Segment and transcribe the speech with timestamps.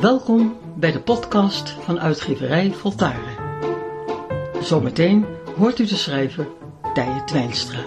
[0.00, 3.36] Welkom bij de podcast van uitgeverij Voltaren.
[4.62, 5.26] Zometeen
[5.56, 6.48] hoort u de schrijver
[6.94, 7.80] Tije Twijnstra.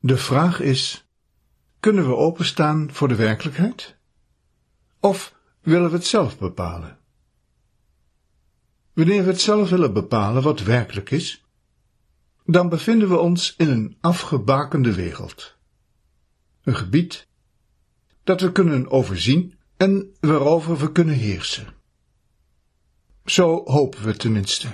[0.00, 1.08] De vraag is:
[1.84, 3.96] kunnen we openstaan voor de werkelijkheid?
[5.00, 6.98] Of willen we het zelf bepalen?
[8.92, 11.44] Wanneer we het zelf willen bepalen wat werkelijk is,
[12.44, 15.56] dan bevinden we ons in een afgebakende wereld.
[16.62, 17.26] Een gebied
[18.22, 21.66] dat we kunnen overzien en waarover we kunnen heersen.
[23.24, 24.68] Zo hopen we tenminste.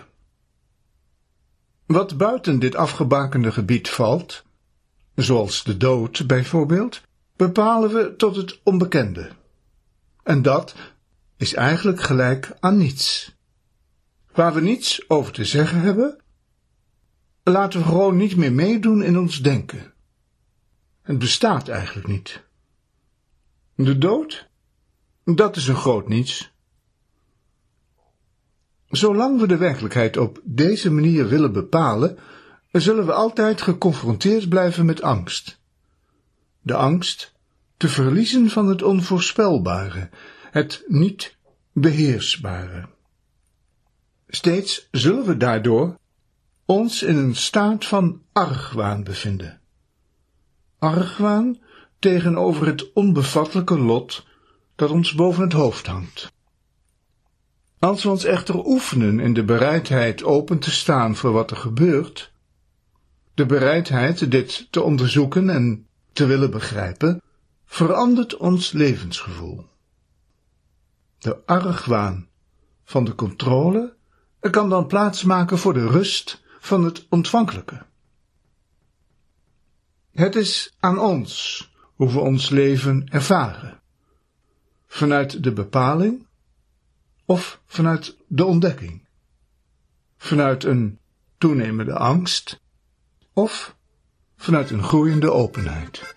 [1.87, 4.45] Wat buiten dit afgebakende gebied valt,
[5.23, 7.01] zoals de dood bijvoorbeeld,
[7.37, 9.31] bepalen we tot het onbekende.
[10.23, 10.75] En dat
[11.37, 13.37] is eigenlijk gelijk aan niets.
[14.33, 16.19] Waar we niets over te zeggen hebben,
[17.43, 19.93] laten we gewoon niet meer meedoen in ons denken.
[21.03, 22.43] Het bestaat eigenlijk niet.
[23.75, 24.49] De dood?
[25.25, 26.53] Dat is een groot niets.
[28.89, 32.19] Zolang we de werkelijkheid op deze manier willen bepalen,
[32.73, 35.59] zullen we altijd geconfronteerd blijven met angst.
[36.63, 37.33] De angst
[37.77, 40.09] te verliezen van het onvoorspelbare,
[40.51, 41.37] het niet
[41.73, 42.89] beheersbare.
[44.29, 45.99] Steeds zullen we daardoor
[46.65, 49.61] ons in een staat van argwaan bevinden.
[50.79, 51.59] Argwaan
[51.99, 54.27] tegenover het onbevattelijke lot
[54.75, 56.33] dat ons boven het hoofd hangt.
[57.79, 62.30] Als we ons echter oefenen in de bereidheid open te staan voor wat er gebeurt,
[63.41, 67.23] de bereidheid dit te onderzoeken en te willen begrijpen,
[67.65, 69.67] verandert ons levensgevoel.
[71.19, 72.29] De argwaan
[72.85, 73.97] van de controle
[74.41, 77.87] kan dan plaatsmaken voor de rust van het ontvankelijke.
[80.13, 83.81] Het is aan ons hoe we ons leven ervaren,
[84.87, 86.27] vanuit de bepaling
[87.25, 89.07] of vanuit de ontdekking,
[90.17, 90.99] vanuit een
[91.39, 92.61] toenemende angst
[93.33, 93.77] of
[94.37, 96.15] vanuit een groeiende openheid.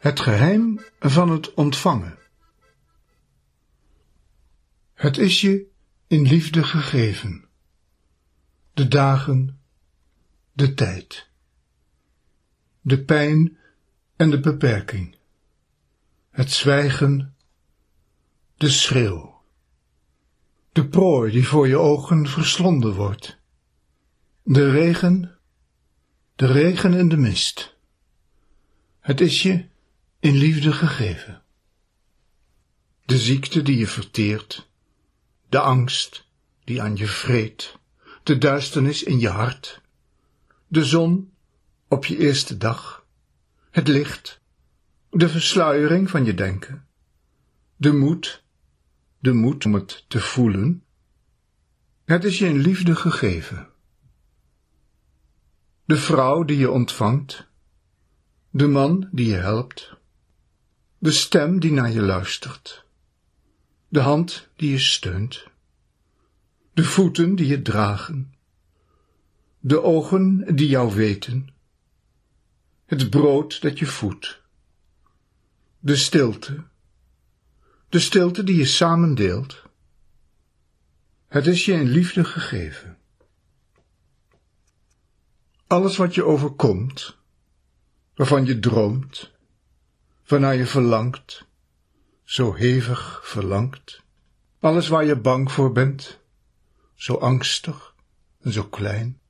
[0.00, 2.18] Het geheim van het ontvangen.
[4.94, 5.71] Het is je
[6.12, 7.44] in liefde gegeven.
[8.74, 9.60] De dagen,
[10.52, 11.28] de tijd,
[12.80, 13.58] de pijn
[14.16, 15.16] en de beperking,
[16.30, 17.34] het zwijgen,
[18.56, 19.42] de schreeuw,
[20.72, 23.38] de prooi die voor je ogen verslonden wordt,
[24.42, 25.38] de regen,
[26.36, 27.76] de regen en de mist.
[29.00, 29.68] Het is je
[30.18, 31.42] in liefde gegeven.
[33.04, 34.70] De ziekte die je verteert,
[35.52, 36.28] de angst
[36.64, 37.78] die aan je vreet,
[38.22, 39.80] de duisternis in je hart,
[40.66, 41.32] de zon
[41.88, 43.06] op je eerste dag,
[43.70, 44.40] het licht,
[45.10, 46.86] de versluiering van je denken,
[47.76, 48.44] de moed,
[49.18, 50.84] de moed om het te voelen.
[52.04, 53.68] Het is je in liefde gegeven.
[55.84, 57.48] De vrouw die je ontvangt,
[58.50, 59.96] de man die je helpt,
[60.98, 62.84] de stem die naar je luistert,
[63.92, 65.46] de hand die je steunt,
[66.72, 68.34] de voeten die je dragen,
[69.60, 71.54] de ogen die jou weten,
[72.84, 74.40] het brood dat je voedt,
[75.78, 76.64] de stilte,
[77.88, 79.62] de stilte die je samen deelt.
[81.28, 82.98] Het is je in liefde gegeven.
[85.66, 87.16] Alles wat je overkomt,
[88.14, 89.30] waarvan je droomt,
[90.26, 91.50] waarnaar je verlangt,
[92.32, 94.02] zo hevig verlangt,
[94.60, 96.18] alles waar je bang voor bent,
[96.94, 97.94] zo angstig
[98.40, 99.20] en zo klein,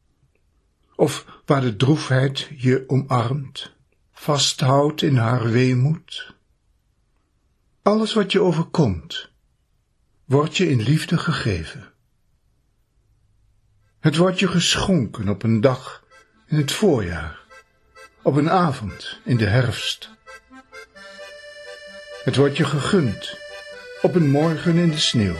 [0.97, 3.73] of waar de droefheid je omarmt,
[4.13, 6.35] vasthoudt in haar weemoed.
[7.83, 9.31] Alles wat je overkomt,
[10.25, 11.93] wordt je in liefde gegeven.
[14.01, 16.05] Het wordt je geschonken op een dag
[16.47, 17.41] in het voorjaar,
[18.23, 20.11] op een avond in de herfst
[22.25, 23.39] het wordt je gegund,
[24.03, 25.37] op een morgen in de sneeuw,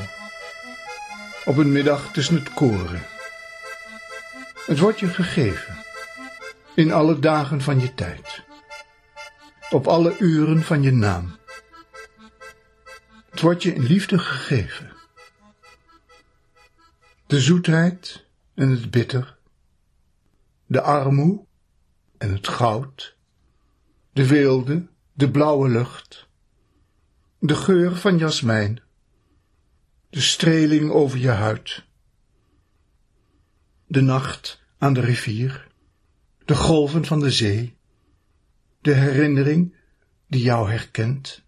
[1.45, 3.03] op een middag tussen het koren.
[4.67, 5.77] Het wordt je gegeven,
[6.75, 8.43] in alle dagen van je tijd,
[9.71, 11.37] op alle uren van je naam.
[13.31, 14.93] Het wordt je in liefde gegeven.
[17.27, 18.25] De zoetheid
[18.55, 19.37] en het bitter,
[20.67, 21.45] de armoe
[22.19, 23.17] en het goud,
[24.13, 26.31] de weelde, de blauwe lucht,
[27.45, 28.81] de geur van jasmijn,
[30.11, 31.85] de streling over je huid,
[33.87, 35.69] de nacht aan de rivier,
[36.45, 37.77] de golven van de zee,
[38.81, 39.77] de herinnering
[40.27, 41.43] die jou herkent,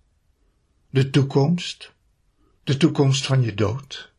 [0.91, 1.93] de toekomst,
[2.65, 4.13] de toekomst van je dood.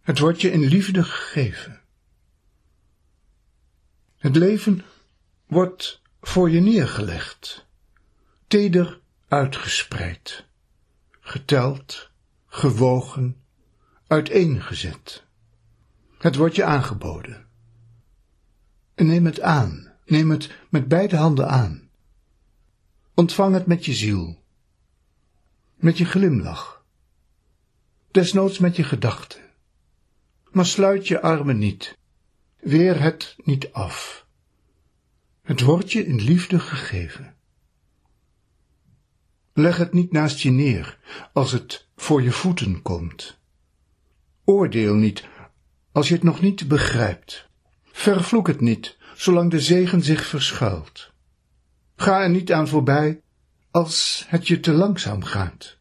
[0.00, 1.80] Het wordt je in liefde gegeven.
[4.16, 4.84] Het leven
[5.46, 7.66] wordt voor je neergelegd,
[8.46, 10.44] teder uitgespreid,
[11.20, 12.10] geteld,
[12.46, 13.42] gewogen,
[14.06, 15.24] uiteengezet.
[16.18, 17.46] Het wordt je aangeboden.
[18.94, 21.88] En neem het aan, neem het met beide handen aan.
[23.14, 24.42] Ontvang het met je ziel,
[25.74, 26.84] met je glimlach,
[28.10, 29.40] desnoods met je gedachten.
[30.50, 31.98] Maar sluit je armen niet,
[32.56, 34.26] weer het niet af.
[35.42, 37.37] Het wordt je in liefde gegeven.
[39.58, 40.98] Leg het niet naast je neer
[41.32, 43.38] als het voor je voeten komt.
[44.44, 45.24] Oordeel niet
[45.92, 47.48] als je het nog niet begrijpt.
[47.84, 51.12] Vervloek het niet, zolang de zegen zich verschuilt.
[51.96, 53.20] Ga er niet aan voorbij
[53.70, 55.76] als het je te langzaam gaat.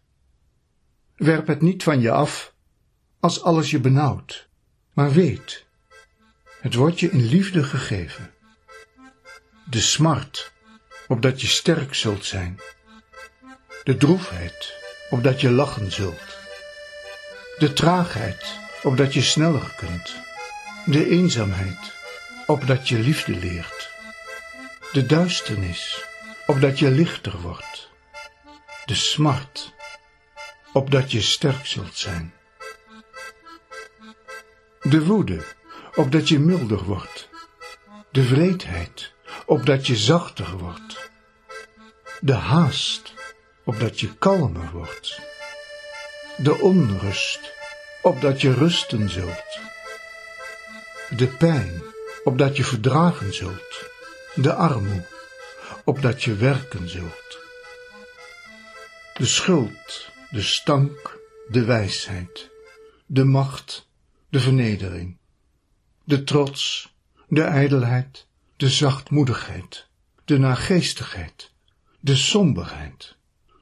[1.15, 2.53] Werp het niet van je af
[3.19, 4.50] als alles je benauwt,
[4.94, 5.65] maar weet,
[6.62, 8.31] het wordt je in liefde gegeven.
[9.69, 10.53] De smart,
[11.07, 12.59] opdat je sterk zult zijn.
[13.88, 14.74] De droefheid,
[15.10, 16.38] opdat je lachen zult.
[17.57, 20.16] De traagheid, opdat je sneller kunt.
[20.86, 21.94] De eenzaamheid,
[22.45, 23.89] opdat je liefde leert.
[24.92, 26.04] De duisternis,
[26.45, 27.89] opdat je lichter wordt.
[28.86, 29.74] De smart,
[30.74, 32.33] opdat je sterk zult zijn.
[34.81, 35.44] De woede,
[35.95, 37.30] opdat je milder wordt.
[38.12, 39.13] De vreedheid,
[39.45, 41.10] opdat je zachter wordt.
[42.19, 43.16] De haast,
[43.68, 45.19] opdat je kalmer wordt.
[46.38, 47.54] De onrust,
[48.02, 49.60] opdat je rusten zult.
[51.10, 51.84] De pijn,
[52.24, 53.86] opdat je verdragen zult.
[54.36, 55.06] De armoe,
[55.84, 57.38] opdat je werken zult.
[59.14, 62.50] De schuld, de stank, de wijsheid,
[63.06, 63.88] de macht,
[64.30, 65.18] de vernedering,
[66.04, 66.94] de trots,
[67.28, 68.28] de ijdelheid,
[68.58, 69.88] de zachtmoedigheid,
[70.25, 71.52] de nageestigheid,
[72.00, 73.17] de somberheid,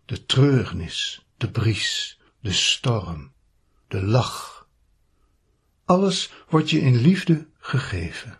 [0.05, 3.31] de treurnis, de bries, de storm,
[3.87, 4.69] de lach.
[5.85, 8.39] Alles wordt je in liefde gegeven.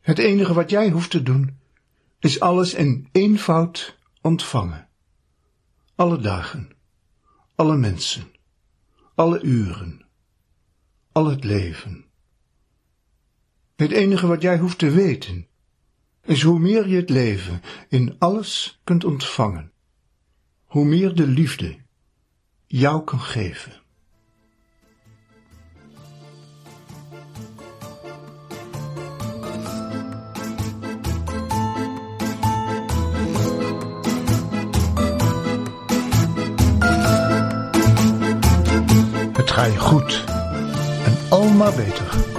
[0.00, 1.58] Het enige wat jij hoeft te doen,
[2.18, 4.88] is alles in eenvoud ontvangen.
[5.94, 6.70] Alle dagen,
[7.54, 8.32] alle mensen,
[9.14, 10.04] alle uren,
[11.12, 12.04] al het leven.
[13.76, 15.46] Het enige wat jij hoeft te weten,
[16.22, 19.69] is hoe meer je het leven in alles kunt ontvangen,
[20.70, 21.76] hoe meer de liefde
[22.66, 23.72] jou kan geven.
[39.32, 40.24] Het ga je goed
[41.04, 42.29] en al maar beter.